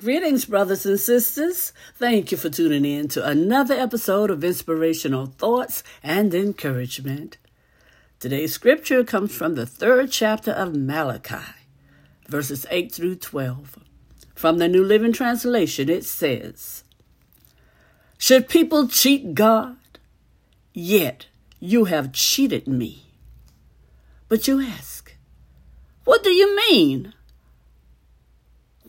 [0.00, 1.74] Greetings, brothers and sisters.
[1.96, 7.36] Thank you for tuning in to another episode of Inspirational Thoughts and Encouragement.
[8.18, 11.52] Today's scripture comes from the third chapter of Malachi,
[12.26, 13.78] verses 8 through 12.
[14.34, 16.82] From the New Living Translation, it says,
[18.16, 19.76] Should people cheat God?
[20.72, 21.26] Yet
[21.58, 23.02] you have cheated me.
[24.30, 25.14] But you ask,
[26.04, 27.12] What do you mean?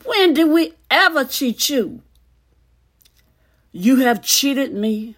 [0.06, 2.02] When did we ever cheat you?
[3.72, 5.16] You have cheated me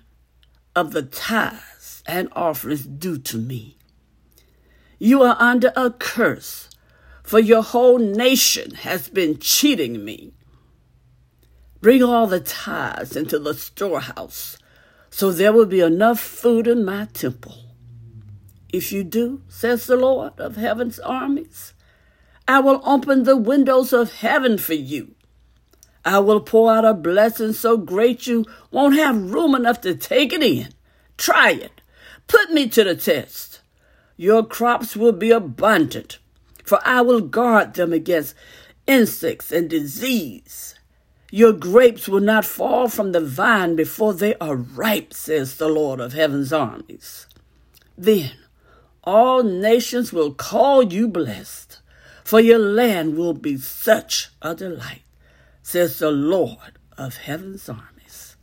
[0.76, 3.77] of the tithes and offerings due to me.
[4.99, 6.70] You are under a curse,
[7.23, 10.34] for your whole nation has been cheating me.
[11.81, 14.57] Bring all the tithes into the storehouse,
[15.09, 17.57] so there will be enough food in my temple.
[18.71, 21.73] If you do, says the Lord of heaven's armies,
[22.47, 25.15] I will open the windows of heaven for you.
[26.05, 30.34] I will pour out a blessing so great you won't have room enough to take
[30.34, 30.70] it in.
[31.18, 31.81] Try it.
[32.27, 33.62] Put me to the test.
[34.18, 36.20] Your crops will be abundant,
[36.63, 38.35] for I will guard them against
[38.87, 40.75] insects and disease.
[41.31, 45.99] Your grapes will not fall from the vine before they are ripe, says the Lord
[45.99, 47.25] of heaven's armies.
[47.98, 48.31] Then
[49.03, 51.79] all nations will call you blessed
[52.24, 55.04] for your land will be such a delight,
[55.62, 58.35] says the Lord of heaven's armies.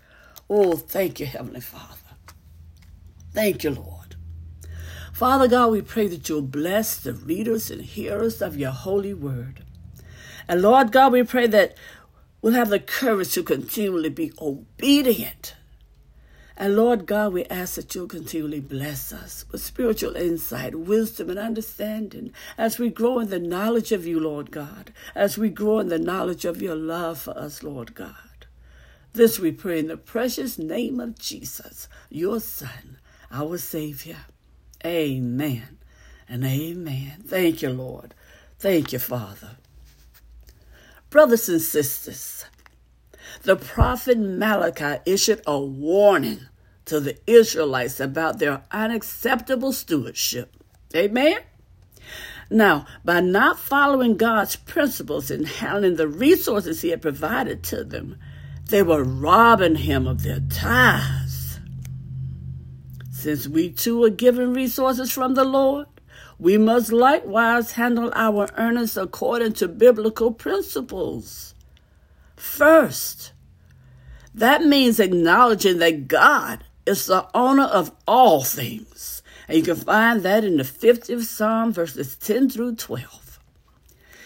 [0.49, 1.97] Oh, thank you, Heavenly Father.
[3.33, 4.17] Thank you, Lord.
[5.13, 9.65] Father God, we pray that you'll bless the readers and hearers of your holy word.
[10.49, 11.77] And Lord God, we pray that
[12.43, 15.55] we'll have the courage to continually be obedient
[16.61, 21.39] and Lord God, we ask that you'll continually bless us with spiritual insight, wisdom, and
[21.39, 25.89] understanding as we grow in the knowledge of you, Lord God, as we grow in
[25.89, 28.45] the knowledge of your love for us, Lord God.
[29.15, 32.99] This we pray in the precious name of Jesus, your Son,
[33.33, 34.27] our Savior.
[34.85, 35.79] Amen
[36.29, 37.23] and amen.
[37.27, 38.13] Thank you, Lord.
[38.59, 39.57] Thank you, Father.
[41.09, 42.45] Brothers and sisters,
[43.45, 46.49] the prophet Malachi issued a warning
[46.91, 50.57] to the Israelites about their unacceptable stewardship.
[50.93, 51.39] Amen?
[52.51, 58.19] Now, by not following God's principles and handling the resources He had provided to them,
[58.71, 61.61] they were robbing Him of their tithes.
[63.13, 65.87] Since we too are given resources from the Lord,
[66.41, 71.55] we must likewise handle our earnings according to biblical principles.
[72.35, 73.31] First,
[74.35, 79.23] that means acknowledging that God is the owner of all things.
[79.49, 83.39] And you can find that in the 50th Psalm, verses 10 through 12.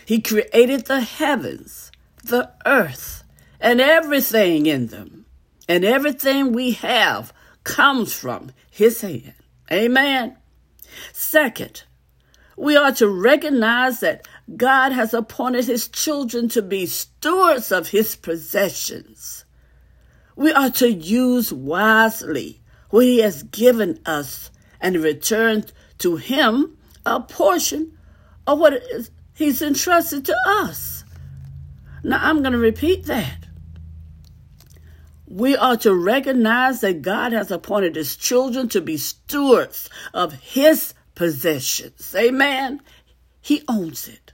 [0.06, 1.90] He created the heavens,
[2.22, 3.24] the earth,
[3.60, 5.24] and everything in them.
[5.68, 7.32] And everything we have
[7.64, 9.32] comes from His hand.
[9.72, 10.36] Amen.
[11.12, 11.84] Second,
[12.56, 18.14] we are to recognize that God has appointed His children to be stewards of His
[18.14, 19.44] possessions.
[20.36, 24.50] We are to use wisely what He has given us
[24.80, 25.64] and return
[25.98, 27.96] to Him a portion
[28.46, 28.82] of what
[29.34, 31.04] He's entrusted to us.
[32.02, 33.46] Now, I'm going to repeat that.
[35.26, 40.94] We are to recognize that God has appointed His children to be stewards of His
[41.14, 42.14] possessions.
[42.16, 42.80] Amen.
[43.40, 44.32] He owns it.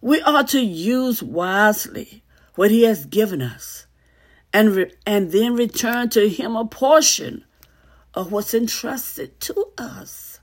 [0.00, 2.22] We are to use wisely
[2.54, 3.85] what He has given us
[4.52, 7.44] and, re- and then return to him a portion
[8.14, 10.40] of what's entrusted to us.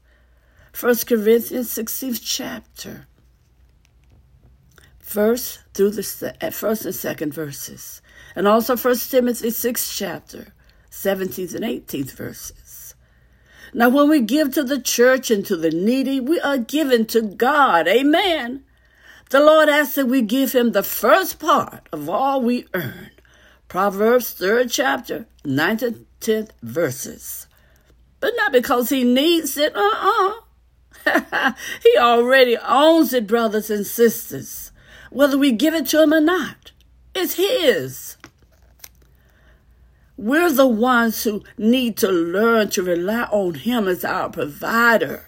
[0.79, 3.07] 1 Corinthians 16th chapter,
[4.99, 8.01] first through the at uh, first and second verses,
[8.35, 10.53] and also 1 Timothy 6th chapter,
[10.89, 12.95] 17th and 18th verses.
[13.73, 17.21] Now, when we give to the church and to the needy, we are given to
[17.21, 17.87] God.
[17.87, 18.63] Amen.
[19.31, 23.09] The Lord asks that we give Him the first part of all we earn.
[23.67, 27.47] Proverbs 3rd chapter, 9th and 10th verses.
[28.19, 30.33] But not because he needs it, uh-uh.
[31.83, 34.71] he already owns it, brothers and sisters.
[35.09, 36.71] Whether we give it to him or not,
[37.13, 38.17] it's his.
[40.15, 45.25] We're the ones who need to learn to rely on him as our provider.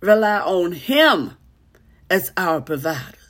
[0.00, 1.36] Rely on him
[2.10, 3.21] as our provider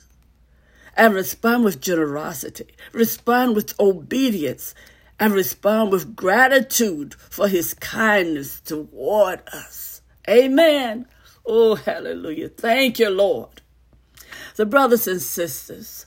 [0.95, 4.75] and respond with generosity, respond with obedience,
[5.19, 10.01] and respond with gratitude for his kindness toward us.
[10.29, 11.07] Amen.
[11.45, 12.49] Oh, hallelujah.
[12.49, 13.61] Thank you, Lord.
[14.55, 16.05] The brothers and sisters,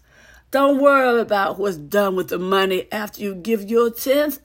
[0.50, 4.41] Don't worry about what's done with the money after you give your tenth.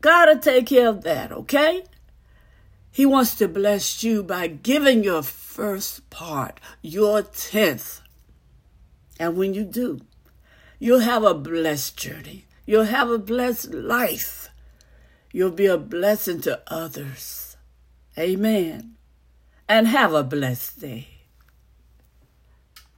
[0.00, 1.84] God will take care of that, okay?
[2.90, 8.00] He wants to bless you by giving your first part, your tenth.
[9.18, 10.00] And when you do,
[10.78, 12.46] you'll have a blessed journey.
[12.66, 14.50] You'll have a blessed life.
[15.32, 17.56] You'll be a blessing to others.
[18.16, 18.96] Amen.
[19.68, 21.17] And have a blessed day.